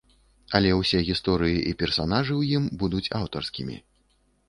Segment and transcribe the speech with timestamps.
[0.59, 3.83] Але ўсе гісторыі і персанажы ў ім будуць аўтарскімі.